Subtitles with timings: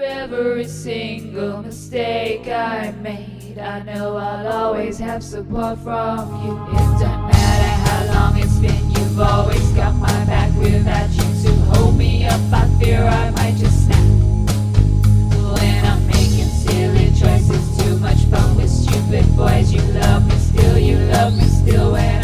[0.00, 3.58] through every single mistake I made.
[3.58, 6.52] I know I'll always have support from you.
[6.68, 11.52] It doesn't matter how long it's been, you've always got my back without you to
[11.72, 12.40] hold me up.
[12.52, 13.98] I fear I might just snap.
[15.58, 19.70] When I'm making silly choices, too much fun with stupid boys.
[19.72, 22.19] You love me still, you love me still when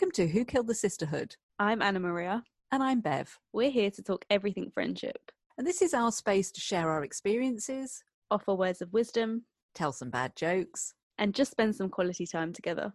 [0.00, 1.34] Welcome to Who Killed the Sisterhood?
[1.58, 2.44] I'm Anna Maria.
[2.70, 3.36] And I'm Bev.
[3.52, 8.04] We're here to talk everything friendship, And this is our space to share our experiences,
[8.30, 9.42] offer words of wisdom,
[9.74, 10.94] tell some bad jokes.
[11.18, 12.92] and just spend some quality time together.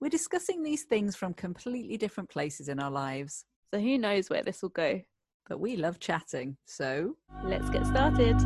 [0.00, 3.44] We're discussing these things from completely different places in our lives,
[3.74, 5.00] So who knows where this will go?
[5.48, 6.56] but we love chatting.
[6.66, 8.36] So Let's get started.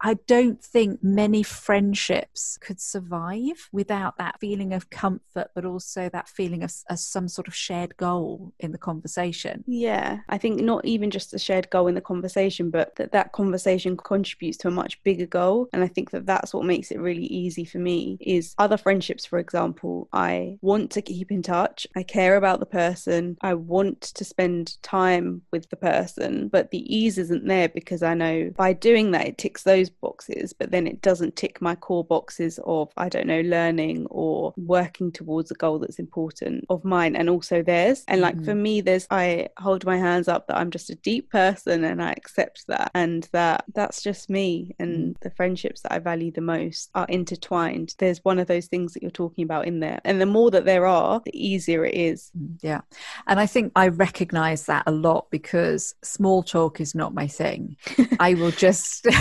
[0.00, 6.28] I don't think many friendships could survive without that feeling of comfort, but also that
[6.28, 9.64] feeling of, of some sort of shared goal in the conversation.
[9.66, 13.32] Yeah, I think not even just a shared goal in the conversation, but that that
[13.32, 15.68] conversation contributes to a much bigger goal.
[15.72, 19.24] And I think that that's what makes it really easy for me is other friendships,
[19.24, 21.86] for example, I want to keep in touch.
[21.96, 23.36] I care about the person.
[23.40, 28.14] I want to spend time with the person, but the ease isn't there because I
[28.14, 32.04] know by doing that, it ticks those boxes, but then it doesn't tick my core
[32.04, 37.16] boxes of, I don't know, learning or working towards a goal that's important of mine
[37.16, 38.04] and also theirs.
[38.08, 38.62] And like for mm-hmm.
[38.62, 42.12] me, there's, I hold my hands up that I'm just a deep person and I
[42.12, 44.74] accept that and that that's just me.
[44.78, 45.12] And mm-hmm.
[45.22, 47.94] the friendships that I value the most are intertwined.
[47.98, 50.00] There's one of those things that you're talking about in there.
[50.04, 52.30] And the more that there are, the easier it is.
[52.36, 52.80] Mm, yeah.
[53.26, 57.76] And I think I recognize that a lot because small talk is not my thing.
[58.20, 59.06] I will just.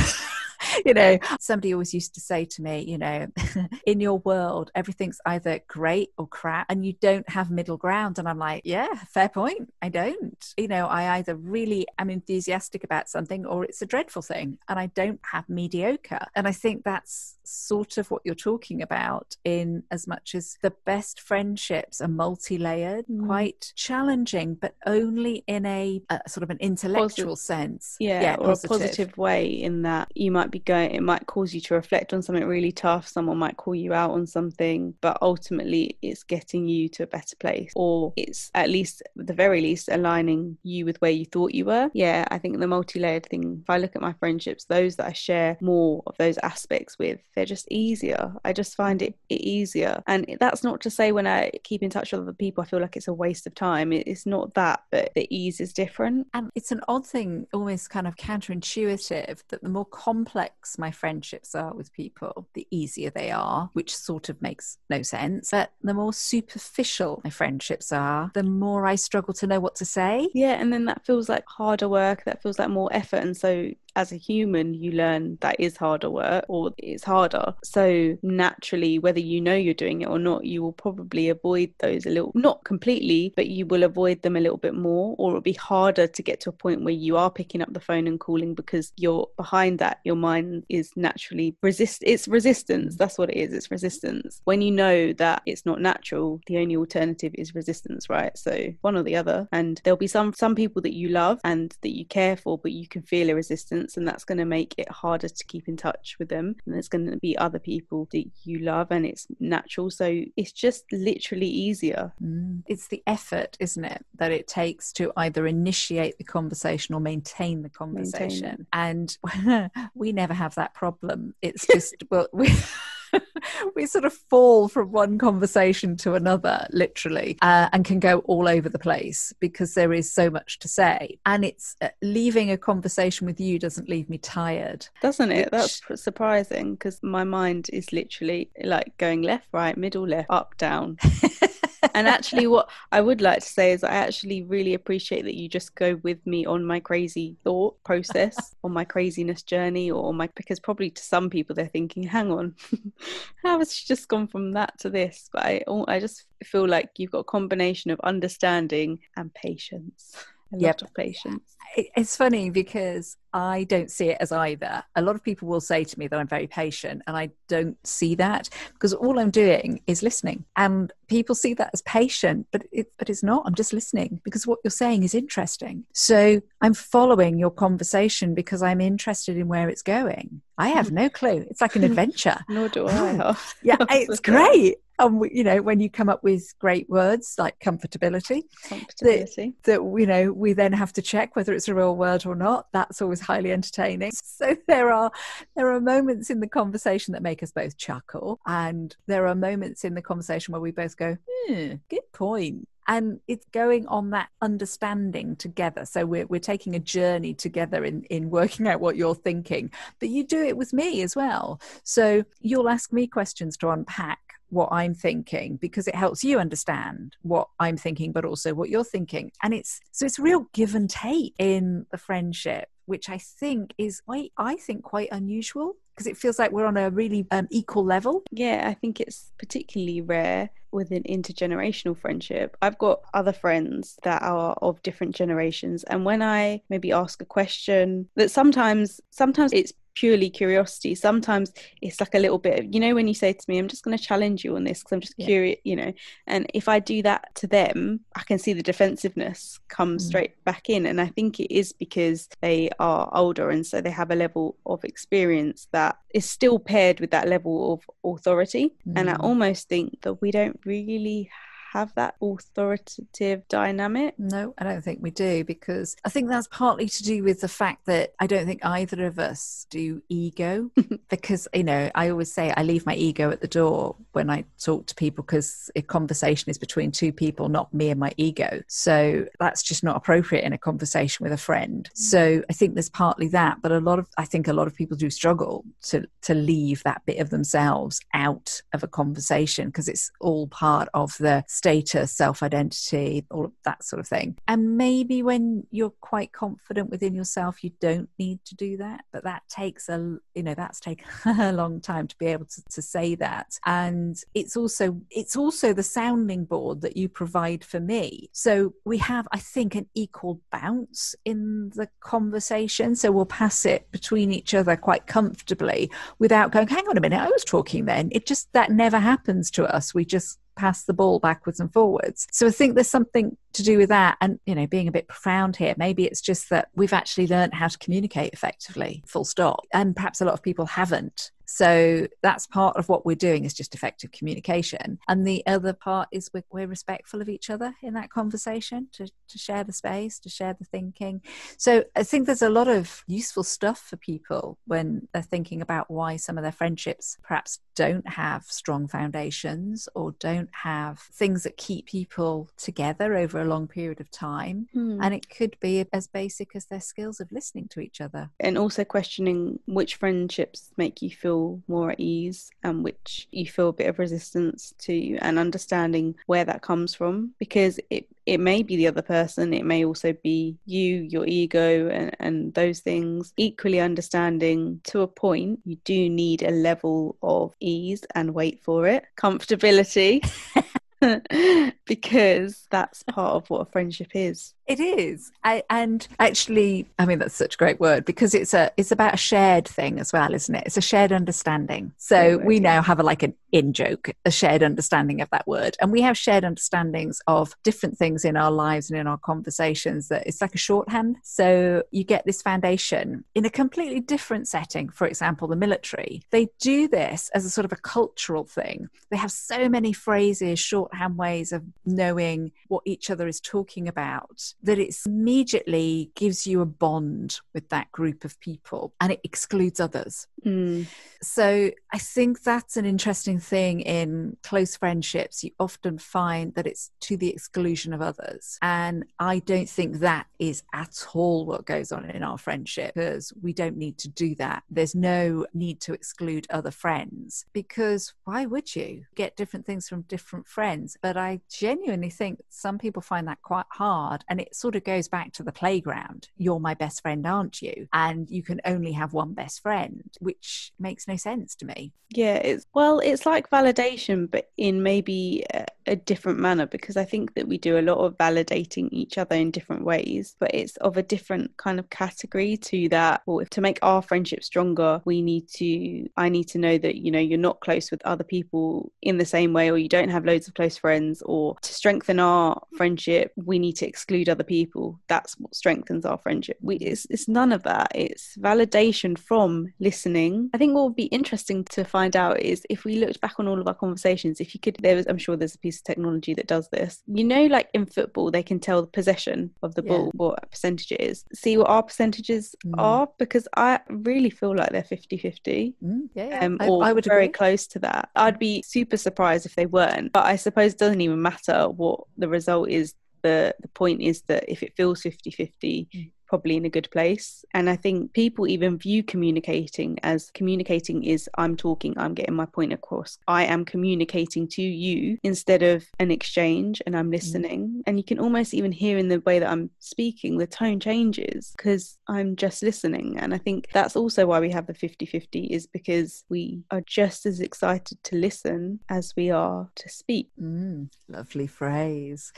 [0.85, 3.27] you know, somebody always used to say to me, you know,
[3.85, 8.19] in your world, everything's either great or crap, and you don't have middle ground.
[8.19, 9.73] And I'm like, yeah, fair point.
[9.81, 10.53] I don't.
[10.57, 14.79] You know, I either really am enthusiastic about something or it's a dreadful thing, and
[14.79, 16.27] I don't have mediocre.
[16.35, 20.73] And I think that's sort of what you're talking about, in as much as the
[20.85, 23.25] best friendships are multi layered, Mm.
[23.27, 27.95] quite challenging, but only in a, a sort of an intellectual sense.
[27.99, 31.61] yeah, or a positive way in that you might be going it might cause you
[31.61, 35.97] to reflect on something really tough someone might call you out on something but ultimately
[36.01, 39.89] it's getting you to a better place or it's at least at the very least
[39.91, 43.69] aligning you with where you thought you were yeah i think the multi-layered thing if
[43.69, 47.45] i look at my friendships those that i share more of those aspects with they're
[47.45, 51.51] just easier i just find it, it easier and that's not to say when i
[51.63, 54.25] keep in touch with other people i feel like it's a waste of time it's
[54.25, 58.15] not that but the ease is different And it's an odd thing, almost kind of
[58.15, 63.95] counterintuitive, that the more complex my friendships are with people, the easier they are, which
[63.95, 65.51] sort of makes no sense.
[65.51, 69.85] But the more superficial my friendships are, the more I struggle to know what to
[69.85, 70.29] say.
[70.33, 73.17] Yeah, and then that feels like harder work, that feels like more effort.
[73.17, 77.53] And so as a human, you learn that is harder work or it's harder.
[77.63, 82.05] So naturally, whether you know you're doing it or not, you will probably avoid those
[82.05, 85.41] a little, not completely, but you will avoid them a little bit more, or it'll
[85.41, 88.19] be harder to get to a point where you are picking up the phone and
[88.19, 89.99] calling because you're behind that.
[90.03, 92.95] Your mind is naturally resist, it's resistance.
[92.95, 93.53] That's what it is.
[93.53, 94.41] It's resistance.
[94.43, 98.37] When you know that it's not natural, the only alternative is resistance, right?
[98.37, 99.47] So one or the other.
[99.51, 102.71] And there'll be some, some people that you love and that you care for, but
[102.71, 105.77] you can feel a resistance and that's going to make it harder to keep in
[105.77, 109.27] touch with them and there's going to be other people that you love and it's
[109.39, 112.63] natural so it's just literally easier Mm.
[112.67, 117.61] It's the effort, isn't it, that it takes to either initiate the conversation or maintain
[117.61, 118.67] the conversation.
[118.73, 119.15] And
[119.93, 121.35] we never have that problem.
[121.41, 122.49] It's just, well, we.
[123.75, 128.47] we sort of fall from one conversation to another, literally, uh, and can go all
[128.47, 131.17] over the place because there is so much to say.
[131.25, 134.87] And it's uh, leaving a conversation with you doesn't leave me tired.
[135.01, 139.77] doesn't it that's Which- pr- surprising because my mind is literally like going left right
[139.77, 140.97] middle left up down
[141.93, 145.47] and actually what i would like to say is i actually really appreciate that you
[145.47, 150.29] just go with me on my crazy thought process on my craziness journey or my
[150.35, 152.55] because probably to some people they're thinking hang on
[153.43, 155.29] how has she just gone from that to this?
[155.31, 160.15] But i i just feel like you've got a combination of understanding and patience.
[160.53, 160.81] A Yep.
[160.81, 164.81] lot of patience It's funny because I don't see it as either.
[164.95, 167.77] A lot of people will say to me that I'm very patient, and I don't
[167.85, 170.45] see that because all I'm doing is listening.
[170.55, 173.43] And people see that as patient, but it, but it's not.
[173.45, 175.83] I'm just listening because what you're saying is interesting.
[175.91, 180.41] So I'm following your conversation because I'm interested in where it's going.
[180.57, 181.45] I have no clue.
[181.49, 182.37] It's like an adventure.
[182.47, 183.53] nor do i oh, oh.
[183.61, 184.77] yeah, it's great.
[184.97, 189.53] and we, you know when you come up with great words like comfortability, comfortability.
[189.63, 192.35] That, that you know we then have to check whether it's a real word or
[192.35, 192.67] not.
[192.71, 194.11] That's always highly entertaining.
[194.35, 195.11] So there are
[195.55, 199.85] there are moments in the conversation that make us both chuckle, and there are moments
[199.85, 201.17] in the conversation where we both go,
[201.47, 206.79] hmm, "Good point." and it's going on that understanding together so we're, we're taking a
[206.79, 211.01] journey together in in working out what you're thinking but you do it with me
[211.01, 216.23] as well so you'll ask me questions to unpack what I'm thinking because it helps
[216.23, 219.31] you understand what I'm thinking, but also what you're thinking.
[219.43, 224.01] And it's so it's real give and take in the friendship, which I think is
[224.01, 227.85] quite, I think, quite unusual because it feels like we're on a really um, equal
[227.85, 228.23] level.
[228.31, 232.57] Yeah, I think it's particularly rare with an intergenerational friendship.
[232.61, 237.25] I've got other friends that are of different generations, and when I maybe ask a
[237.25, 240.93] question that sometimes, sometimes it's purely curiosity.
[240.93, 241.51] Sometimes
[241.81, 243.83] it's like a little bit of, you know, when you say to me, I'm just
[243.83, 245.25] going to challenge you on this because I'm just yeah.
[245.25, 245.93] curious, you know,
[246.27, 250.01] and if I do that to them, I can see the defensiveness come mm.
[250.01, 250.85] straight back in.
[250.85, 254.57] And I think it is because they are older and so they have a level
[254.65, 258.73] of experience that is still paired with that level of authority.
[258.87, 258.93] Mm.
[258.95, 259.23] And I mm.
[259.23, 261.29] almost think that we don't really
[261.75, 264.17] have that authoritative dynamic?
[264.17, 267.49] No, I don't think we do because I think that's partly to do with the
[267.49, 270.71] fact that I don't think either of us do ego
[271.09, 274.45] because, you know, I always say I leave my ego at the door when I
[274.57, 278.61] talk to people because a conversation is between two people, not me and my ego.
[278.67, 281.89] So that's just not appropriate in a conversation with a friend.
[281.91, 281.97] Mm.
[281.97, 284.75] So I think there's partly that, but a lot of, I think a lot of
[284.75, 289.89] people do struggle to, to leave that bit of themselves out of a conversation because
[289.89, 294.37] it's all part of the status, self identity, all of that sort of thing.
[294.47, 299.05] And maybe when you're quite confident within yourself, you don't need to do that.
[299.11, 302.63] But that takes a, you know, that's taken a long time to be able to,
[302.69, 303.57] to say that.
[303.65, 308.29] And it's also, it's also the sounding board that you provide for me.
[308.31, 312.95] So we have, I think, an equal bounce in the conversation.
[312.95, 315.89] So we'll pass it between each other quite comfortably
[316.19, 318.09] without going, hang on a minute, I was talking then.
[318.11, 319.95] It just, that never happens to us.
[319.95, 322.27] We just pass the ball backwards and forwards.
[322.31, 324.17] So I think there's something to do with that.
[324.21, 327.53] And, you know, being a bit profound here, maybe it's just that we've actually learned
[327.53, 329.65] how to communicate effectively, full stop.
[329.73, 331.31] And perhaps a lot of people haven't.
[331.45, 334.99] So that's part of what we're doing is just effective communication.
[335.07, 339.07] And the other part is we're, we're respectful of each other in that conversation to,
[339.27, 341.21] to share the space, to share the thinking.
[341.57, 345.89] So I think there's a lot of useful stuff for people when they're thinking about
[345.89, 351.57] why some of their friendships perhaps don't have strong foundations or don't have things that
[351.57, 354.67] keep people together over a long period of time.
[354.73, 354.99] Hmm.
[355.01, 358.29] And it could be as basic as their skills of listening to each other.
[358.39, 363.45] And also questioning which friendships make you feel feel more at ease and which you
[363.45, 368.39] feel a bit of resistance to and understanding where that comes from because it it
[368.39, 372.79] may be the other person it may also be you your ego and, and those
[372.79, 373.33] things.
[373.37, 378.87] Equally understanding to a point you do need a level of ease and wait for
[378.87, 380.27] it comfortability.
[381.85, 387.19] Because that's part of what a friendship is it is, I, and actually, I mean
[387.19, 390.33] that's such a great word because it's a it's about a shared thing as well,
[390.33, 390.63] isn't it?
[390.65, 391.93] It's a shared understanding.
[391.97, 395.77] So we now have a, like an in joke, a shared understanding of that word,
[395.79, 400.07] and we have shared understandings of different things in our lives and in our conversations.
[400.07, 401.17] That it's like a shorthand.
[401.23, 404.89] So you get this foundation in a completely different setting.
[404.89, 406.23] For example, the military.
[406.31, 408.89] They do this as a sort of a cultural thing.
[409.11, 414.54] They have so many phrases, shorthand ways of knowing what each other is talking about
[414.65, 419.79] that it immediately gives you a bond with that group of people and it excludes
[419.79, 420.27] others.
[420.45, 420.85] Mm.
[421.21, 425.43] So I think that's an interesting thing in close friendships.
[425.43, 428.59] You often find that it's to the exclusion of others.
[428.61, 433.33] And I don't think that is at all what goes on in our friendship because
[433.41, 434.63] we don't need to do that.
[434.69, 440.01] There's no need to exclude other friends because why would you get different things from
[440.03, 440.97] different friends?
[441.01, 444.23] But I genuinely think some people find that quite hard.
[444.29, 446.29] And it sort of goes back to the playground.
[446.37, 447.87] You're my best friend, aren't you?
[447.93, 451.93] And you can only have one best friend, which makes no sense to me.
[452.09, 457.03] Yeah, it's well, it's like validation, but in maybe a, a different manner because I
[457.03, 460.77] think that we do a lot of validating each other in different ways, but it's
[460.77, 463.21] of a different kind of category to that.
[463.25, 467.11] Well, to make our friendship stronger, we need to, I need to know that, you
[467.11, 470.25] know, you're not close with other people in the same way, or you don't have
[470.25, 474.99] loads of close friends, or to strengthen our friendship, we need to exclude other people
[475.07, 480.49] that's what strengthens our friendship we it's, it's none of that it's validation from listening
[480.53, 483.47] i think what would be interesting to find out is if we looked back on
[483.47, 485.83] all of our conversations if you could there was i'm sure there's a piece of
[485.83, 489.75] technology that does this you know like in football they can tell the possession of
[489.75, 490.11] the ball yeah.
[490.13, 492.73] what percentage it is see what our percentages mm.
[492.77, 496.45] are because i really feel like they're 50 50 mm, yeah, yeah.
[496.45, 497.33] Um, or I, I would very agree.
[497.33, 501.01] close to that i'd be super surprised if they weren't but i suppose it doesn't
[501.01, 502.93] even matter what the result is
[503.25, 506.89] the the point is that if it feels 50 50 mm probably in a good
[506.91, 507.45] place.
[507.53, 512.45] And I think people even view communicating as communicating is I'm talking, I'm getting my
[512.45, 513.17] point across.
[513.27, 517.13] I am communicating to you instead of an exchange and I'm mm.
[517.13, 517.67] listening.
[517.67, 517.81] Mm.
[517.87, 521.53] And you can almost even hear in the way that I'm speaking, the tone changes
[521.55, 523.17] because I'm just listening.
[523.19, 526.81] And I think that's also why we have the 50 50 is because we are
[526.81, 530.29] just as excited to listen as we are to speak.
[530.41, 532.31] Mm, lovely phrase.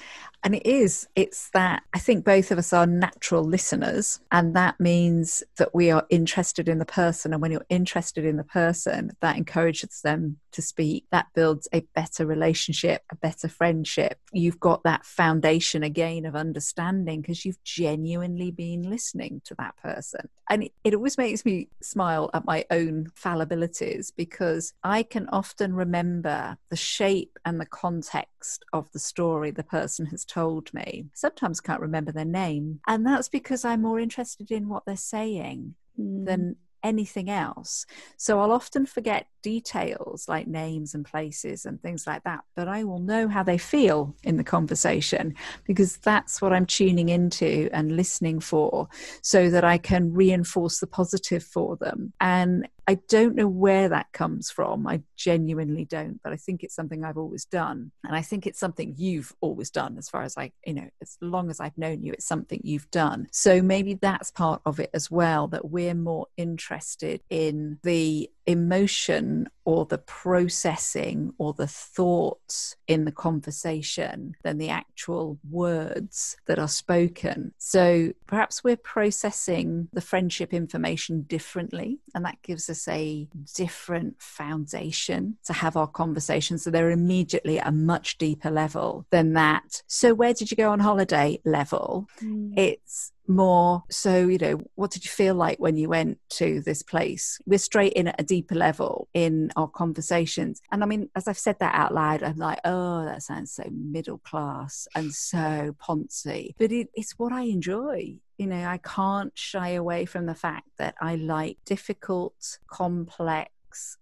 [0.44, 4.20] And it is, it's that I think both of us are natural listeners listeners.
[4.32, 7.34] And that means that we are interested in the person.
[7.34, 11.06] And when you're interested in the person, that encourages them to speak.
[11.12, 14.20] That builds a better relationship, a better friendship.
[14.34, 20.30] You've got that foundation again of understanding because you've genuinely been listening to that person.
[20.50, 25.76] And it, it always makes me smile at my own fallibilities because I can often
[25.76, 31.06] remember the shape and the context of the story the person has told me.
[31.14, 32.80] Sometimes can't remember their name.
[32.88, 36.26] And that's because I'm more interested in what they're saying mm.
[36.26, 37.86] than anything else.
[38.16, 42.84] So I'll often forget details like names and places and things like that, but I
[42.84, 47.96] will know how they feel in the conversation because that's what I'm tuning into and
[47.96, 48.89] listening for
[49.22, 52.12] so that I can reinforce the positive for them.
[52.20, 54.88] And I don't know where that comes from.
[54.88, 57.92] I genuinely don't, but I think it's something I've always done.
[58.06, 61.18] And I think it's something you've always done, as far as I, you know, as
[61.20, 63.27] long as I've known you, it's something you've done.
[63.32, 69.37] So maybe that's part of it as well, that we're more interested in the emotion
[69.65, 76.70] or the processing or the thoughts in the conversation than the actual words that are
[76.70, 77.53] spoken.
[77.58, 85.38] So perhaps we're processing the friendship information differently, and that gives us a different foundation
[85.46, 86.63] to have our conversations.
[86.63, 89.84] So they're immediately at a much deeper level than that.
[89.88, 92.08] So, where did you go on holiday level?
[92.22, 92.58] Mm.
[92.58, 93.84] It's more.
[93.90, 97.40] So you know what did you feel like when you went to this place?
[97.46, 100.62] We're straight in at a deeper level in our conversations.
[100.72, 103.64] And i mean as i've said that out loud i'm like oh that sounds so
[103.72, 106.56] middle class and so poncy.
[106.58, 108.16] But it, it's what i enjoy.
[108.38, 113.52] You know i can't shy away from the fact that i like difficult complex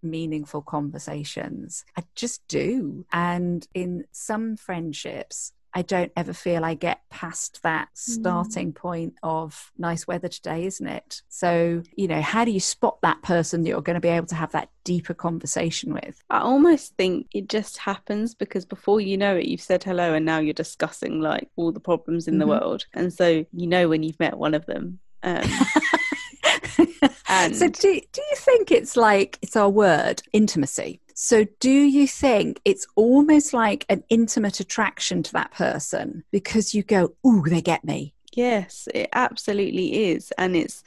[0.02, 1.84] meaningful conversations.
[1.98, 3.06] I just do.
[3.12, 8.76] And in some friendships, I don't ever feel I get past that starting mm.
[8.76, 11.22] point of nice weather today, isn't it?
[11.28, 14.28] So, you know, how do you spot that person that you're going to be able
[14.28, 16.24] to have that deeper conversation with?
[16.30, 20.26] I almost think it just happens because before you know it, you've said hello and
[20.26, 22.40] now you're discussing like all the problems in mm-hmm.
[22.40, 22.86] the world.
[22.94, 25.00] And so you know when you've met one of them.
[25.24, 25.44] Um,
[27.28, 32.08] and so do, do you think it's like it's our word intimacy so, do you
[32.08, 37.62] think it's almost like an intimate attraction to that person because you go, "Ooh, they
[37.62, 38.14] get me"?
[38.34, 40.84] Yes, it absolutely is, and it's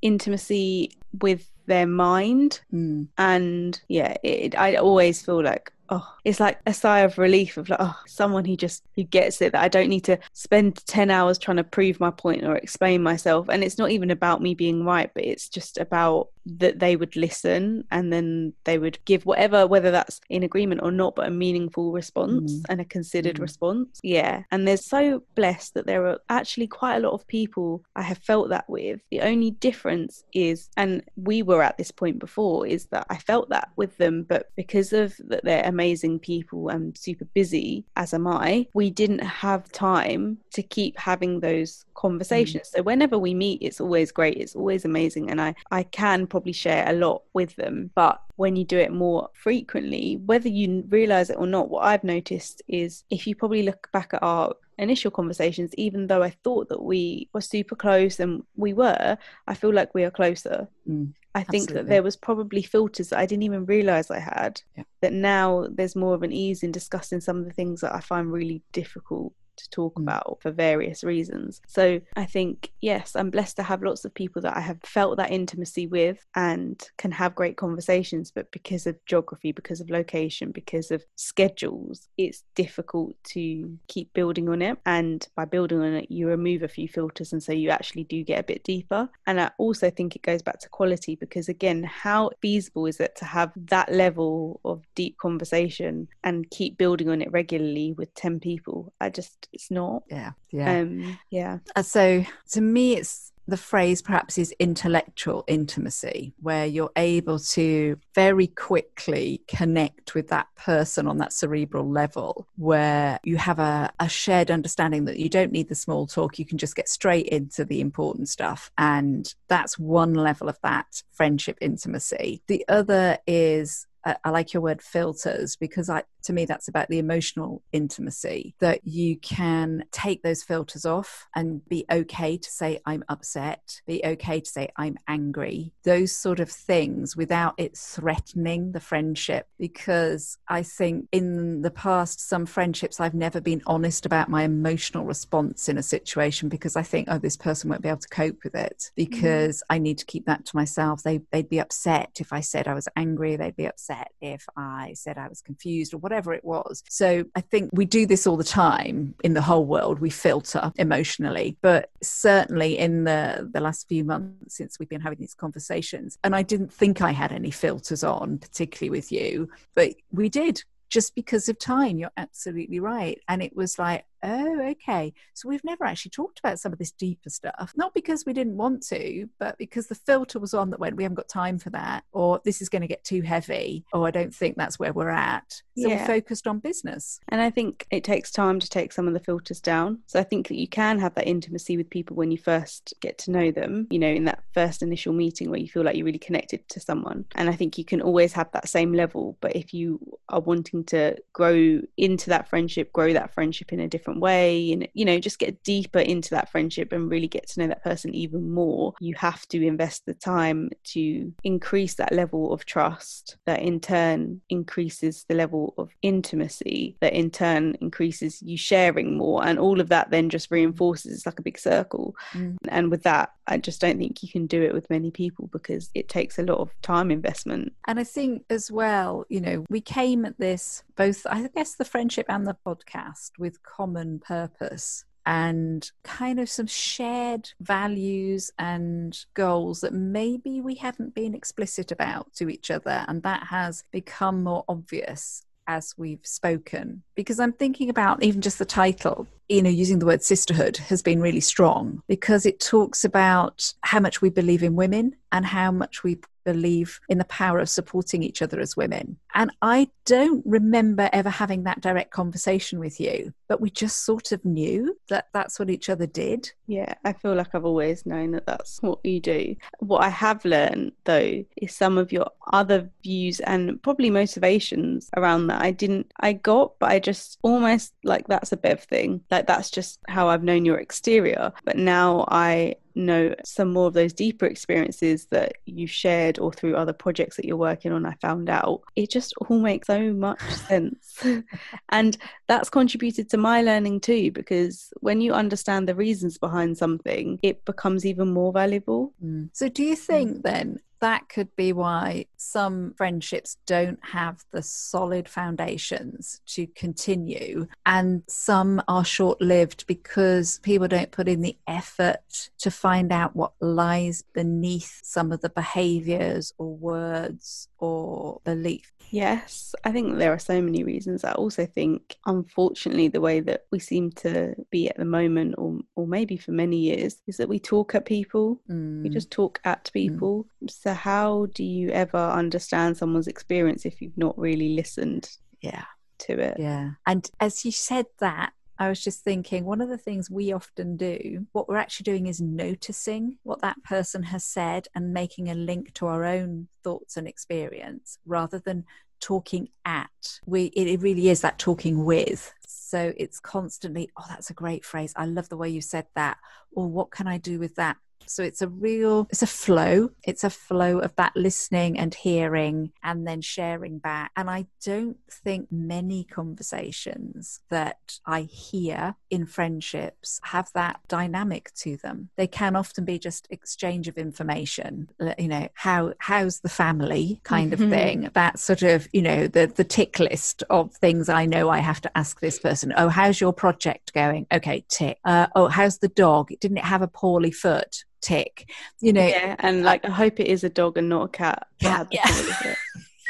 [0.00, 3.08] intimacy with their mind, mm.
[3.18, 7.68] and yeah, it, I always feel like oh, it's like a sigh of relief of
[7.68, 11.10] like, oh, someone who just who gets it that I don't need to spend 10
[11.10, 13.48] hours trying to prove my point or explain myself.
[13.50, 17.14] And it's not even about me being right, but it's just about that they would
[17.14, 21.30] listen and then they would give whatever, whether that's in agreement or not, but a
[21.30, 22.62] meaningful response mm.
[22.68, 23.42] and a considered mm.
[23.42, 24.00] response.
[24.02, 24.42] Yeah.
[24.50, 28.18] And there's so blessed that there are actually quite a lot of people I have
[28.18, 29.00] felt that with.
[29.10, 33.50] The only difference is, and we were at this point before, is that I felt
[33.50, 35.81] that with them, but because of that they're amazing
[36.22, 41.84] people and super busy, as am I, we didn't have time to keep having those
[41.94, 42.68] conversations.
[42.68, 42.76] Mm.
[42.76, 44.36] So whenever we meet, it's always great.
[44.36, 45.30] It's always amazing.
[45.30, 47.90] And I, I can probably share a lot with them.
[47.94, 52.04] But when you do it more frequently, whether you realize it or not, what I've
[52.04, 56.68] noticed is if you probably look back at our initial conversations, even though I thought
[56.68, 60.68] that we were super close and we were, I feel like we are closer.
[60.88, 61.74] Mm, I think absolutely.
[61.82, 64.60] that there was probably filters that I didn't even realize I had.
[64.76, 64.84] Yeah.
[65.00, 68.00] That now there's more of an ease in discussing some of the things that I
[68.00, 70.02] find really difficult to talk Mm.
[70.02, 71.60] about for various reasons.
[71.66, 75.16] So I think, yes, I'm blessed to have lots of people that I have felt
[75.16, 78.30] that intimacy with and can have great conversations.
[78.30, 84.48] But because of geography, because of location, because of schedules, it's difficult to keep building
[84.48, 84.78] on it.
[84.86, 87.32] And by building on it, you remove a few filters.
[87.32, 89.08] And so you actually do get a bit deeper.
[89.26, 93.16] And I also think it goes back to quality because, again, how feasible is it
[93.16, 98.40] to have that level of deep conversation and keep building on it regularly with 10
[98.40, 98.92] people?
[99.00, 100.02] I just, it's not.
[100.10, 100.32] Yeah.
[100.50, 100.80] Yeah.
[100.80, 101.58] Um, yeah.
[101.76, 107.98] Uh, so to me, it's the phrase perhaps is intellectual intimacy, where you're able to
[108.14, 114.08] very quickly connect with that person on that cerebral level, where you have a, a
[114.08, 117.64] shared understanding that you don't need the small talk, you can just get straight into
[117.64, 118.70] the important stuff.
[118.78, 122.42] And that's one level of that friendship intimacy.
[122.46, 126.88] The other is I I like your word filters because I, to me, that's about
[126.88, 132.80] the emotional intimacy that you can take those filters off and be okay to say,
[132.86, 138.72] I'm upset, be okay to say, I'm angry, those sort of things without it threatening
[138.72, 139.48] the friendship.
[139.58, 145.04] Because I think in the past, some friendships, I've never been honest about my emotional
[145.04, 148.44] response in a situation because I think, oh, this person won't be able to cope
[148.44, 149.10] with it mm-hmm.
[149.10, 151.02] because I need to keep that to myself.
[151.02, 154.94] They, they'd be upset if I said I was angry, they'd be upset if I
[154.94, 156.82] said I was confused or whatever it was.
[156.88, 160.00] So I think we do this all the time in the whole world.
[160.00, 165.18] We filter emotionally, but certainly in the, the last few months since we've been having
[165.18, 169.92] these conversations, and I didn't think I had any filters on, particularly with you, but
[170.10, 171.98] we did just because of time.
[171.98, 173.18] You're absolutely right.
[173.26, 175.12] And it was like, oh, okay.
[175.34, 178.56] So we've never actually talked about some of this deeper stuff, not because we didn't
[178.56, 181.70] want to, but because the filter was on that went, we haven't got time for
[181.70, 184.92] that, or this is going to get too heavy, or I don't think that's where
[184.92, 185.62] we're at.
[185.76, 186.00] So Yeah.
[186.02, 187.20] we focused on business.
[187.28, 190.00] And I think it takes time to take some of the filters down.
[190.06, 193.18] So I think that you can have that intimacy with people when you first get
[193.18, 196.06] to know them, you know, in that first initial meeting where you feel like you're
[196.06, 197.24] really connected to someone.
[197.34, 199.36] And I think you can always have that same level.
[199.40, 203.88] But if you are wanting to grow into that friendship, grow that friendship in a
[204.12, 207.60] different way, and, you know, just get deeper into that friendship and really get to
[207.60, 212.52] know that person even more, you have to invest the time to increase that level
[212.52, 218.56] of trust that in turn increases the level of intimacy that in turn increases you
[218.56, 222.14] sharing more and all of that then just reinforces it's like a big circle.
[222.32, 222.56] Mm.
[222.68, 225.90] and with that i just don't think you can do it with many people because
[225.94, 227.72] it takes a lot of time investment.
[227.86, 231.84] And I think as well, you know, we came at this both, I guess, the
[231.84, 239.80] friendship and the podcast with common purpose and kind of some shared values and goals
[239.80, 243.04] that maybe we haven't been explicit about to each other.
[243.06, 247.02] And that has become more obvious as we've spoken.
[247.14, 251.02] Because I'm thinking about even just the title, you know, using the word sisterhood has
[251.02, 255.70] been really strong because it talks about how much we believe in women and how
[255.70, 259.18] much we believe in the power of supporting each other as women.
[259.34, 264.32] And I don't remember ever having that direct conversation with you, but we just sort
[264.32, 266.50] of knew that that's what each other did.
[266.66, 270.42] yeah i feel like i've always known that that's what you do what i have
[270.46, 276.10] learned though is some of your other views and probably motivations around that i didn't
[276.20, 280.28] i got but i just almost like that's a bev thing like that's just how
[280.28, 285.54] i've known your exterior but now i know some more of those deeper experiences that
[285.66, 288.82] you shared or through other projects that you're working on i found out.
[288.96, 291.24] It just all makes so much sense.
[291.90, 292.16] And
[292.48, 297.64] that's contributed to my learning too because when you understand the reasons behind something it
[297.64, 299.12] becomes even more valuable.
[299.24, 299.50] Mm.
[299.52, 300.42] So, do you think mm.
[300.42, 308.22] then that could be why some friendships don't have the solid foundations to continue and
[308.28, 313.52] some are short lived because people don't put in the effort to find out what
[313.60, 318.92] lies beneath some of the behaviors or words or belief?
[319.10, 321.22] Yes, I think there are so many reasons.
[321.24, 325.80] I also think, unfortunately, the way that we seem to be at the moment, or
[325.96, 328.62] or maybe for many years, is that we talk at people.
[329.02, 330.46] We Mm, just talk at people.
[330.68, 335.84] So how do you ever understand someone's experience if you've not really listened yeah.
[336.20, 336.56] to it?
[336.58, 336.92] Yeah.
[337.06, 340.96] And as you said that, I was just thinking one of the things we often
[340.96, 345.54] do, what we're actually doing is noticing what that person has said and making a
[345.54, 348.84] link to our own thoughts and experience rather than
[349.20, 350.40] talking at.
[350.46, 352.52] We it, it really is that talking with.
[352.66, 355.12] So it's constantly, oh, that's a great phrase.
[355.16, 356.38] I love the way you said that.
[356.72, 360.10] Or what can I do with that So it's a real, it's a flow.
[360.24, 364.32] It's a flow of that listening and hearing and then sharing back.
[364.36, 371.96] And I don't think many conversations that I hear in friendships have that dynamic to
[371.96, 372.30] them.
[372.36, 375.08] They can often be just exchange of information,
[375.38, 377.90] you know, how how's the family kind of mm-hmm.
[377.90, 378.30] thing.
[378.34, 382.00] That sort of, you know, the the tick list of things I know I have
[382.02, 382.92] to ask this person.
[382.96, 384.46] Oh, how's your project going?
[384.52, 385.18] Okay, tick.
[385.24, 386.50] Uh, oh, how's the dog?
[386.60, 388.04] Didn't it have a poorly foot?
[388.22, 388.70] Tick.
[389.00, 389.26] You know.
[389.26, 391.66] Yeah, and like I hope it is a dog and not a cat.
[391.80, 392.04] Yeah.
[392.10, 392.74] yeah.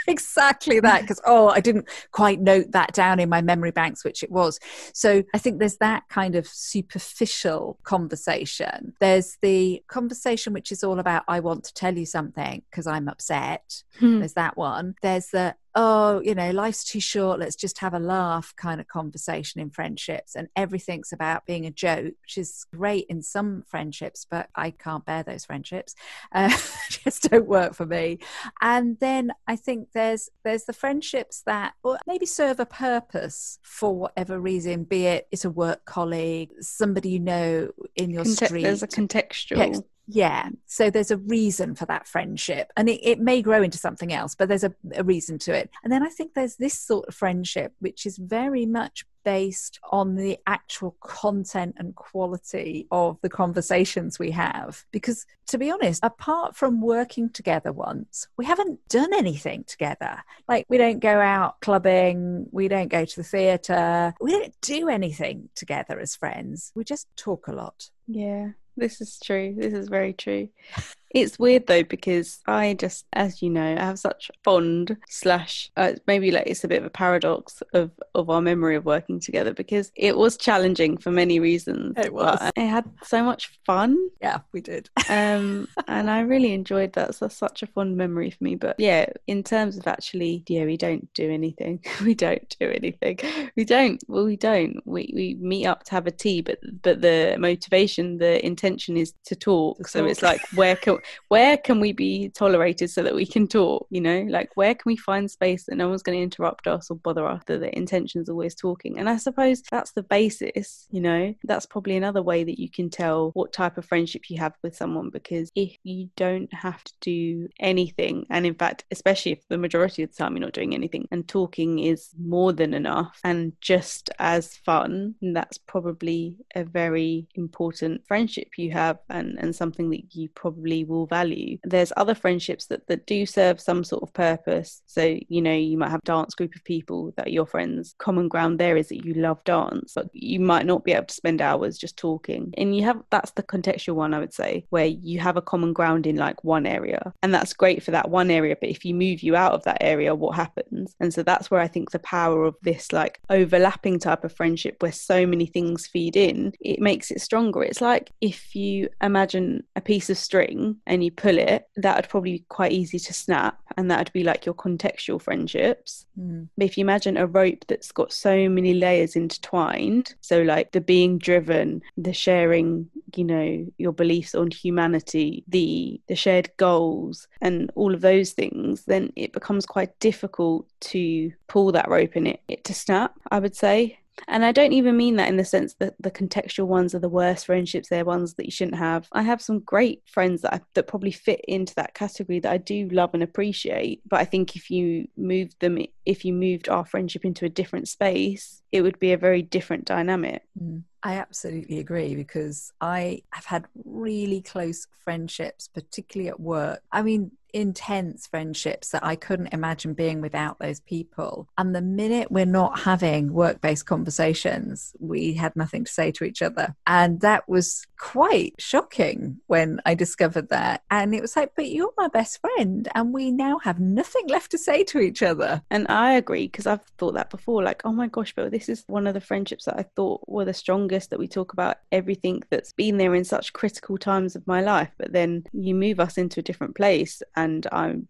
[0.06, 4.22] exactly that because oh i didn't quite note that down in my memory banks which
[4.22, 4.58] it was
[4.92, 10.98] so i think there's that kind of superficial conversation there's the conversation which is all
[10.98, 14.18] about i want to tell you something because i'm upset hmm.
[14.18, 17.98] there's that one there's the oh, you know, life's too short, let's just have a
[17.98, 20.34] laugh kind of conversation in friendships.
[20.34, 25.04] And everything's about being a joke, which is great in some friendships, but I can't
[25.04, 25.94] bear those friendships.
[26.34, 26.48] Uh,
[26.88, 28.18] just don't work for me.
[28.60, 33.94] And then I think there's there's the friendships that or maybe serve a purpose for
[33.94, 38.62] whatever reason, be it it's a work colleague, somebody you know in your Conte- street.
[38.62, 43.40] There's a contextual yeah so there's a reason for that friendship and it, it may
[43.40, 46.34] grow into something else but there's a, a reason to it and then i think
[46.34, 51.94] there's this sort of friendship which is very much based on the actual content and
[51.94, 54.84] quality of the conversations we have.
[54.90, 60.22] Because to be honest, apart from working together once, we haven't done anything together.
[60.48, 64.88] Like we don't go out clubbing, we don't go to the theatre, we don't do
[64.88, 66.72] anything together as friends.
[66.74, 67.90] We just talk a lot.
[68.06, 68.50] Yeah.
[68.76, 69.54] This is true.
[69.56, 70.48] This is very true.
[71.14, 75.92] It's weird though because I just, as you know, I have such fond slash uh,
[76.06, 79.52] maybe like it's a bit of a paradox of of our memory of working together
[79.52, 81.94] because it was challenging for many reasons.
[81.98, 82.38] It was.
[82.56, 83.96] I had so much fun.
[84.20, 84.88] Yeah, we did.
[85.10, 87.14] um, and I really enjoyed that.
[87.14, 88.54] So such a fond memory for me.
[88.54, 91.84] But yeah, in terms of actually, yeah, we don't do anything.
[92.02, 93.18] we don't do anything.
[93.56, 94.02] We don't.
[94.08, 94.80] Well, we don't.
[94.86, 99.12] We we meet up to have a tea, but but the motivation, the intention is
[99.26, 99.78] to talk.
[99.78, 100.10] To so talk.
[100.10, 104.00] it's like where can where can we be tolerated so that we can talk you
[104.00, 104.26] know?
[104.28, 107.26] Like where can we find space that no one's going to interrupt us or bother
[107.26, 108.98] us that the intention's always talking?
[108.98, 111.34] And i suppose that's the basis you know?
[111.44, 114.76] That's probably another way that you can tell what type of friendship you have with
[114.76, 119.58] someone because if you don't have to do anything and in fact especially if the
[119.58, 123.52] majority of the time you're not doing anything and talking is more than enough and
[123.60, 130.14] just as fun that's probably a very important friendship you have and and something that
[130.14, 131.58] you probably value.
[131.64, 134.82] There's other friendships that, that do serve some sort of purpose.
[134.86, 137.94] So, you know, you might have dance group of people that are your friends.
[137.98, 141.14] Common ground there is that you love dance, but you might not be able to
[141.14, 142.52] spend hours just talking.
[142.56, 145.72] And you have that's the contextual one, I would say, where you have a common
[145.72, 147.12] ground in like one area.
[147.22, 148.56] And that's great for that one area.
[148.58, 150.94] But if you move you out of that area, what happens?
[151.00, 154.76] And so that's where I think the power of this like overlapping type of friendship
[154.80, 157.62] where so many things feed in, it makes it stronger.
[157.62, 162.08] It's like if you imagine a piece of string and you pull it, that would
[162.08, 163.58] probably be quite easy to snap.
[163.76, 166.06] And that would be like your contextual friendships.
[166.18, 166.48] Mm.
[166.56, 170.80] But if you imagine a rope that's got so many layers intertwined, so like the
[170.80, 177.70] being driven, the sharing, you know, your beliefs on humanity, the the shared goals and
[177.74, 182.40] all of those things, then it becomes quite difficult to pull that rope in it,
[182.48, 183.98] it to snap, I would say.
[184.28, 187.08] And I don't even mean that in the sense that the contextual ones are the
[187.08, 187.88] worst friendships.
[187.88, 189.08] They're ones that you shouldn't have.
[189.12, 192.58] I have some great friends that I, that probably fit into that category that I
[192.58, 194.02] do love and appreciate.
[194.08, 197.88] But I think if you moved them, if you moved our friendship into a different
[197.88, 200.42] space, it would be a very different dynamic.
[200.60, 200.82] Mm.
[201.02, 206.80] I absolutely agree because I have had really close friendships, particularly at work.
[206.92, 211.48] I mean, intense friendships that I couldn't imagine being without those people.
[211.58, 216.24] And the minute we're not having work based conversations, we had nothing to say to
[216.24, 216.74] each other.
[216.86, 220.82] And that was quite shocking when I discovered that.
[220.90, 222.88] And it was like, but you're my best friend.
[222.94, 225.62] And we now have nothing left to say to each other.
[225.70, 228.84] And I agree because I've thought that before like, oh my gosh, but this is
[228.86, 232.42] one of the friendships that I thought were the strongest that we talk about everything
[232.50, 234.90] that's been there in such critical times of my life.
[234.98, 238.08] But then you move us into a different place and I'm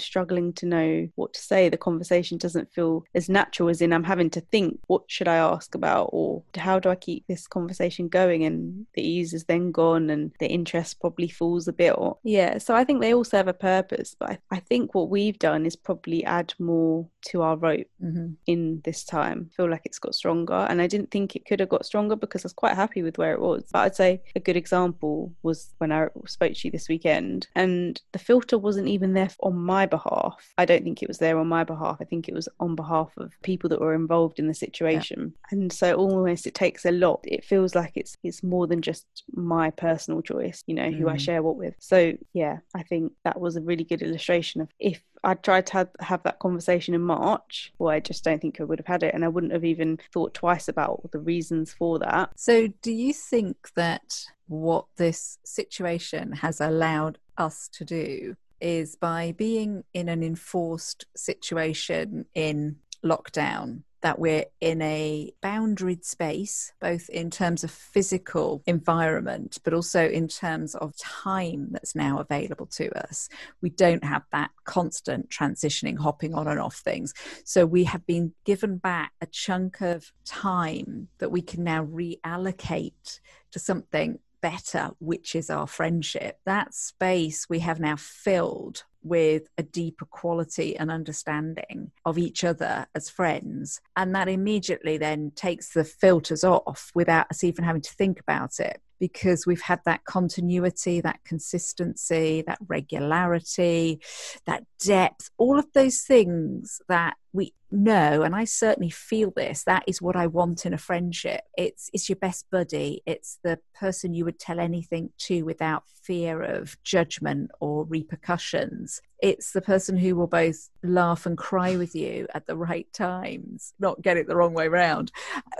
[0.00, 1.68] struggling to know what to say.
[1.68, 5.36] The conversation doesn't feel as natural as in I'm having to think, what should I
[5.36, 8.44] ask about, or how do I keep this conversation going?
[8.44, 11.94] And the ease is then gone, and the interest probably falls a bit.
[11.96, 14.16] Or yeah, so I think they all serve a purpose.
[14.18, 18.32] But I, I think what we've done is probably add more to our rope mm-hmm.
[18.46, 19.50] in this time.
[19.50, 22.16] I feel like it's got stronger, and I didn't think it could have got stronger
[22.16, 23.64] because I was quite happy with where it was.
[23.72, 28.00] But I'd say a good example was when I spoke to you this weekend, and
[28.12, 30.52] the filter wasn't even there on my behalf.
[30.58, 31.98] I don't think it was there on my behalf.
[32.00, 35.32] I think it was on behalf of people that were involved in the situation.
[35.34, 35.58] Yeah.
[35.58, 37.20] And so almost it takes a lot.
[37.24, 41.12] It feels like it's it's more than just my personal choice, you know, who mm.
[41.12, 41.74] I share what with.
[41.78, 45.88] So yeah, I think that was a really good illustration of if I tried to
[46.00, 49.14] have, that conversation in March, well, I just don't think I would have had it.
[49.14, 52.30] And I wouldn't have even thought twice about the reasons for that.
[52.36, 59.34] So, do you think that what this situation has allowed us to do is by
[59.36, 67.30] being in an enforced situation in lockdown that we're in a boundaried space, both in
[67.30, 73.30] terms of physical environment, but also in terms of time that's now available to us.
[73.62, 77.14] We don't have that constant transitioning, hopping on and off things.
[77.44, 83.20] So we have been given back a chunk of time that we can now reallocate
[83.52, 86.40] to something better, which is our friendship.
[86.44, 92.86] That space we have now filled with a deeper quality and understanding of each other
[92.94, 93.80] as friends.
[93.96, 98.58] And that immediately then takes the filters off without us even having to think about
[98.58, 104.00] it because we've had that continuity, that consistency, that regularity,
[104.46, 108.22] that depth, all of those things that we know.
[108.22, 109.64] And i certainly feel this.
[109.64, 111.42] That is what i want in a friendship.
[111.58, 113.02] It's it's your best buddy.
[113.04, 119.52] It's the person you would tell anything to without fear of judgment or repercussions it's
[119.52, 124.02] the person who will both laugh and cry with you at the right times not
[124.02, 125.10] get it the wrong way round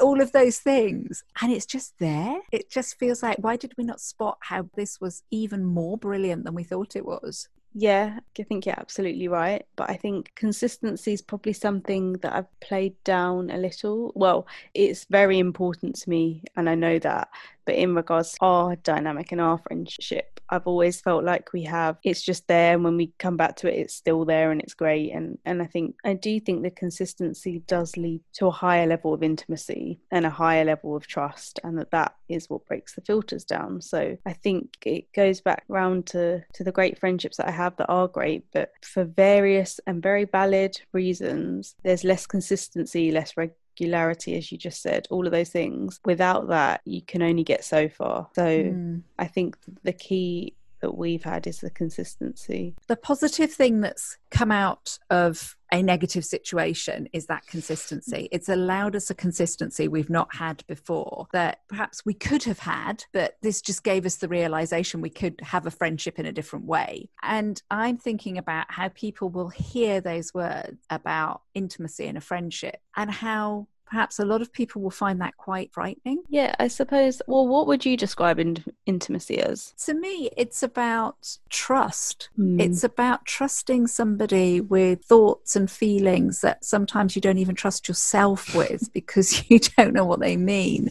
[0.00, 3.84] all of those things and it's just there it just feels like why did we
[3.84, 8.42] not spot how this was even more brilliant than we thought it was yeah, I
[8.44, 9.66] think you're absolutely right.
[9.74, 14.12] But I think consistency is probably something that I've played down a little.
[14.14, 17.28] Well, it's very important to me, and I know that.
[17.64, 21.96] But in regards to our dynamic and our friendship, I've always felt like we have
[22.04, 24.74] it's just there and when we come back to it it's still there and it's
[24.74, 25.12] great.
[25.12, 29.14] And and I think I do think the consistency does lead to a higher level
[29.14, 33.00] of intimacy and a higher level of trust and that that is what breaks the
[33.00, 33.80] filters down.
[33.80, 37.76] So I think it goes back round to to the great friendships that I have
[37.76, 43.52] that are great but for various and very valid reasons there's less consistency less reg-
[43.74, 46.00] regularity, as you just said, all of those things.
[46.04, 48.28] Without that, you can only get so far.
[48.34, 49.02] So mm.
[49.18, 52.74] I think the key that we've had is the consistency.
[52.88, 58.28] The positive thing that's come out of a negative situation is that consistency.
[58.30, 63.04] It's allowed us a consistency we've not had before that perhaps we could have had,
[63.14, 66.66] but this just gave us the realization we could have a friendship in a different
[66.66, 67.08] way.
[67.22, 72.76] And I'm thinking about how people will hear those words about intimacy in a friendship
[72.94, 76.22] and how perhaps a lot of people will find that quite frightening.
[76.28, 77.20] Yeah, I suppose.
[77.26, 79.74] Well, what would you describe in- intimacy as?
[79.84, 82.28] To me, it's about trust.
[82.38, 82.60] Mm.
[82.60, 88.54] It's about trusting somebody with thoughts and feelings that sometimes you don't even trust yourself
[88.54, 90.90] with because you don't know what they mean.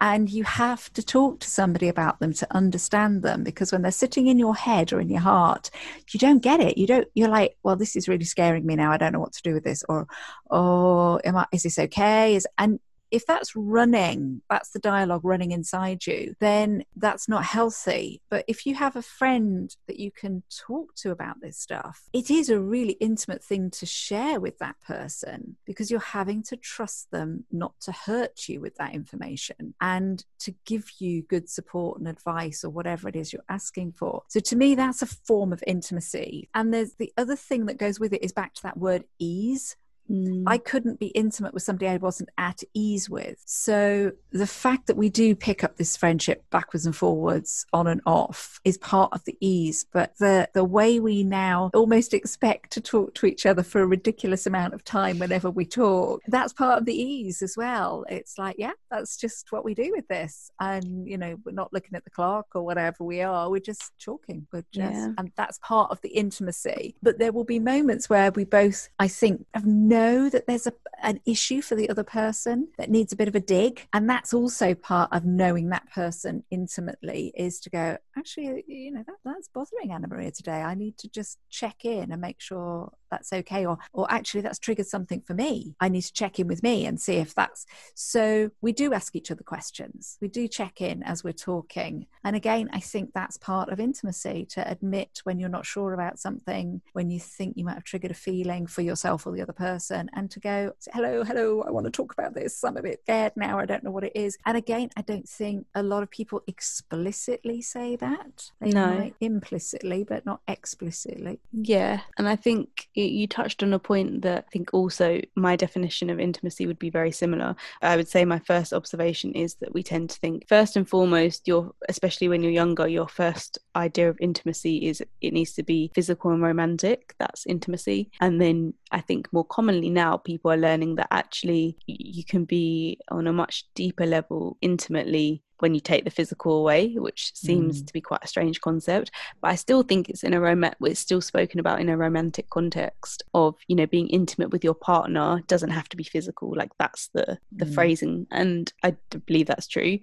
[0.00, 3.90] And you have to talk to somebody about them to understand them because when they're
[3.90, 5.70] sitting in your head or in your heart,
[6.10, 6.78] you don't get it.
[6.78, 8.92] You don't, you're like, well, this is really scaring me now.
[8.92, 9.84] I don't know what to do with this.
[9.88, 10.06] Or,
[10.50, 12.27] oh, am I, is this okay?
[12.34, 18.20] Is and if that's running, that's the dialogue running inside you, then that's not healthy.
[18.28, 22.30] But if you have a friend that you can talk to about this stuff, it
[22.30, 27.10] is a really intimate thing to share with that person because you're having to trust
[27.10, 32.08] them not to hurt you with that information and to give you good support and
[32.08, 34.22] advice or whatever it is you're asking for.
[34.28, 36.48] So to me, that's a form of intimacy.
[36.54, 39.76] And there's the other thing that goes with it is back to that word ease
[40.10, 40.44] Mm.
[40.46, 43.42] I couldn't be intimate with somebody I wasn't at ease with.
[43.44, 48.00] So the fact that we do pick up this friendship backwards and forwards, on and
[48.06, 49.86] off, is part of the ease.
[49.92, 53.86] But the the way we now almost expect to talk to each other for a
[53.86, 58.04] ridiculous amount of time whenever we talk, that's part of the ease as well.
[58.08, 61.72] It's like, yeah, that's just what we do with this, and you know, we're not
[61.72, 63.50] looking at the clock or whatever we are.
[63.50, 64.46] We're just talking.
[64.52, 65.12] We're just, yeah.
[65.18, 66.96] and that's part of the intimacy.
[67.02, 70.66] But there will be moments where we both, I think, have no know that there's
[70.66, 73.86] a, an issue for the other person that needs a bit of a dig.
[73.92, 79.04] And that's also part of knowing that person intimately is to go, actually, you know,
[79.06, 80.60] that, that's bothering Anna Maria today.
[80.62, 84.58] I need to just check in and make sure that's okay or or actually that's
[84.58, 87.66] triggered something for me i need to check in with me and see if that's
[87.94, 90.16] so we do ask each other questions.
[90.20, 92.06] We do check in as we're talking.
[92.24, 96.18] And again i think that's part of intimacy to admit when you're not sure about
[96.18, 99.52] something when you think you might have triggered a feeling for yourself or the other
[99.52, 102.62] person and to go hello hello i want to talk about this.
[102.64, 104.36] I'm a bit scared now i don't know what it is.
[104.46, 108.50] And again i don't think a lot of people explicitly say that.
[108.60, 109.10] They No.
[109.20, 111.40] implicitly but not explicitly.
[111.52, 116.10] Yeah, and I think you touched on a point that I think also my definition
[116.10, 117.56] of intimacy would be very similar.
[117.82, 121.46] I would say my first observation is that we tend to think first and foremost,
[121.46, 125.90] your especially when you're younger, your first idea of intimacy is it needs to be
[125.94, 127.14] physical and romantic.
[127.18, 132.24] That's intimacy, and then I think more commonly now people are learning that actually you
[132.24, 137.32] can be on a much deeper level intimately when you take the physical away, which
[137.34, 137.86] seems Mm.
[137.86, 141.00] to be quite a strange concept but I still think it's in a rom- it's
[141.00, 145.42] still spoken about in a romantic context of you know being intimate with your partner
[145.46, 147.74] doesn't have to be physical like that's the the Mm.
[147.74, 149.98] phrasing and I believe that's true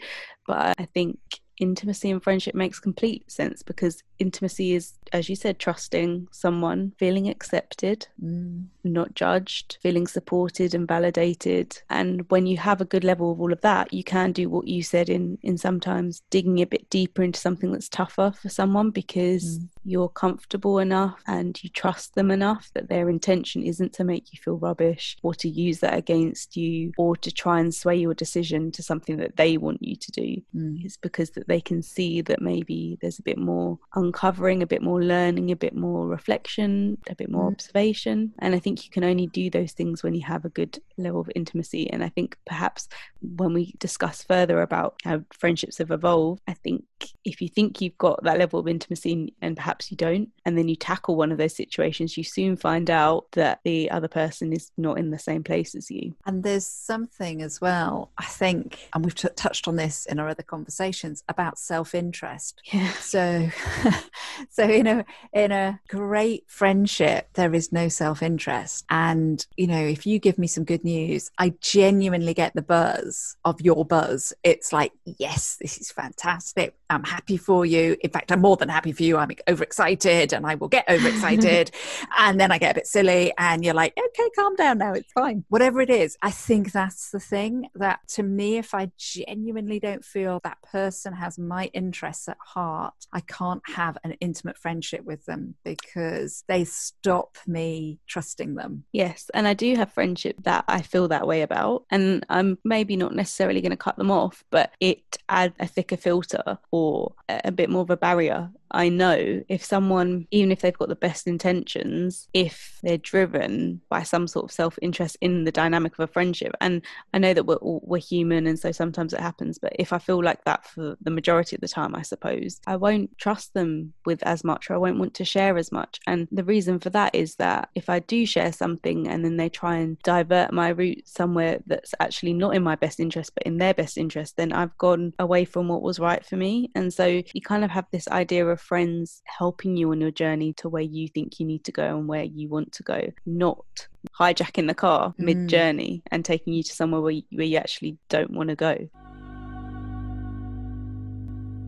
[0.48, 1.18] but I think
[1.60, 7.28] intimacy and friendship makes complete sense because intimacy is as you said trusting someone feeling
[7.30, 8.66] accepted Mm.
[8.84, 11.78] not judged, feeling supported and validated.
[11.90, 14.68] And when you have a good level of all of that, you can do what
[14.68, 18.92] you said in in sometimes digging a bit deeper into something that's tougher for someone
[18.92, 19.70] because Mm.
[19.84, 24.40] you're comfortable enough and you trust them enough that their intention isn't to make you
[24.44, 28.72] feel rubbish or to use that against you or to try and sway your decision
[28.72, 30.42] to something that they want you to do.
[30.56, 30.86] Mm.
[30.86, 34.82] It's because that they can see that maybe there's a bit more uncovering, a bit
[34.82, 37.54] more learning, a bit more reflection, a bit more Mm.
[37.54, 38.34] observation.
[38.40, 41.22] And I think you can only do those things when you have a good level
[41.22, 41.90] of intimacy.
[41.90, 42.88] And I think perhaps
[43.36, 46.84] when we discuss further about how friendships have evolved, I think
[47.24, 50.68] if you think you've got that level of intimacy and perhaps you don't, and then
[50.68, 54.72] you tackle one of those situations, you soon find out that the other person is
[54.78, 56.16] not in the same place as you.
[56.26, 60.30] And there's something as well, I think, and we've t- touched on this in our
[60.30, 62.62] other conversations about self-interest.
[62.72, 62.92] Yeah.
[62.94, 63.50] So,
[64.50, 70.06] so in a in a great friendship, there is no self-interest, and you know, if
[70.06, 74.34] you give me some good news, I genuinely get the buzz of your buzz.
[74.44, 76.76] It's like, yes, this is fantastic.
[76.90, 77.98] I'm happy for you.
[78.02, 79.18] In fact, I'm more than happy for you.
[79.18, 81.72] I'm overexcited, and I will get overexcited,
[82.18, 84.94] and then I get a bit silly, and you're like, okay, calm down now.
[84.94, 85.46] It's fine.
[85.50, 90.04] Whatever it is, I think that's the thing that to me, if I genuinely don't
[90.04, 95.26] feel that person has my interests at heart, I can't have an intimate friendship with
[95.26, 98.84] them because they stop me trusting them.
[98.92, 102.98] Yes, and I do have friendship that I feel that way about, and I'm maybe
[102.98, 107.46] not necessarily going to cut them off, but it adds a thicker filter or a
[107.46, 108.50] a bit more of a barrier.
[108.72, 114.04] I know if someone, even if they've got the best intentions, if they're driven by
[114.04, 116.82] some sort of self interest in the dynamic of a friendship, and
[117.14, 119.60] I know that we're all, we're human, and so sometimes it happens.
[119.60, 122.76] But if I feel like that for the majority of the time, I suppose I
[122.76, 126.00] won't trust them with as much, or I won't want to share as much.
[126.08, 129.50] And the reason for that is that if I do share something and then they
[129.50, 133.58] try and divert my route somewhere that's actually not in my best interest, but in
[133.58, 136.72] their best interest, then I've gone away from what was right for me.
[136.76, 140.54] And so you kind of have this idea of friends helping you on your journey
[140.54, 143.88] to where you think you need to go and where you want to go, not
[144.20, 145.26] hijacking the car Mm.
[145.26, 148.56] mid journey and taking you to somewhere where you, where you actually don't want to
[148.56, 148.90] go.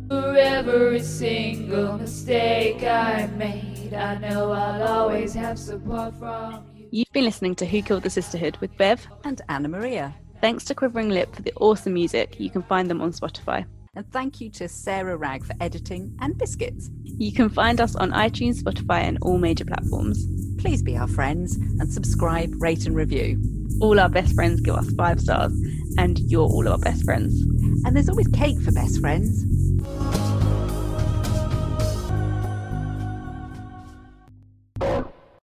[0.08, 6.88] For every single mistake I made, I know I'll always have support from you.
[6.92, 9.06] You've been listening to Who Killed the Sisterhood with Bev.
[9.26, 10.16] And Anna Maria.
[10.40, 12.40] Thanks to Quivering Lip for the awesome music.
[12.40, 13.66] You can find them on Spotify.
[13.96, 16.90] And thank you to Sarah Rag for editing and biscuits.
[17.04, 20.26] You can find us on iTunes, Spotify, and all major platforms.
[20.58, 23.42] Please be our friends and subscribe, rate, and review.
[23.82, 25.52] All our best friends give us five stars,
[25.98, 27.42] and you're all our best friends.
[27.86, 29.44] And there's always cake for best friends.
[29.80, 30.27] Thank you